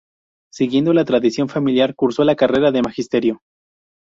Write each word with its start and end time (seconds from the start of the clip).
Siguiendo 0.51 0.93
la 0.93 1.05
tradición 1.05 1.47
familiar, 1.47 1.93
cursó 1.93 2.23
la 2.23 2.35
carrera 2.35 2.71
de 2.71 2.81
Magisterio. 2.81 3.43